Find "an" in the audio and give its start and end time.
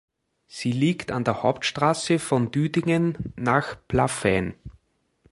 1.11-1.23